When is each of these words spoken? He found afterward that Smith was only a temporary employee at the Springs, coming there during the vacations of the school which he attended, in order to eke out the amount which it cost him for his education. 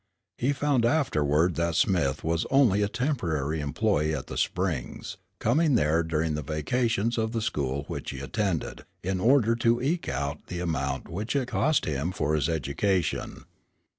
He 0.39 0.51
found 0.51 0.83
afterward 0.83 1.53
that 1.57 1.75
Smith 1.75 2.23
was 2.23 2.47
only 2.49 2.81
a 2.81 2.87
temporary 2.89 3.59
employee 3.59 4.15
at 4.15 4.25
the 4.25 4.35
Springs, 4.35 5.17
coming 5.37 5.75
there 5.75 6.01
during 6.01 6.33
the 6.33 6.41
vacations 6.41 7.19
of 7.19 7.33
the 7.33 7.39
school 7.41 7.83
which 7.85 8.09
he 8.09 8.19
attended, 8.19 8.85
in 9.03 9.19
order 9.19 9.55
to 9.57 9.79
eke 9.79 10.09
out 10.09 10.47
the 10.47 10.59
amount 10.59 11.07
which 11.07 11.35
it 11.35 11.49
cost 11.49 11.85
him 11.85 12.11
for 12.11 12.33
his 12.33 12.49
education. 12.49 13.43